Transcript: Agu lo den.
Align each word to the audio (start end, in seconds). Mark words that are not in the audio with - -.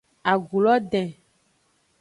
Agu 0.31 0.57
lo 0.63 0.73
den. 0.91 1.07